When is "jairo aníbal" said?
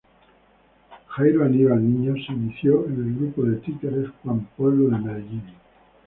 1.09-1.83